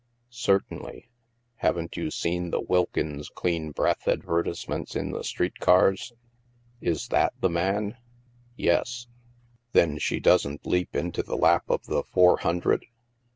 [0.49, 1.11] "Certainly.
[1.57, 6.11] Haven't you seen the' Wilkins clean breath' advertisements in the street cars?"
[6.81, 7.97] "Is that the man?""
[8.55, 9.05] Yes."
[9.73, 12.87] "Then she doesn't leap into the lap of the four hundred?"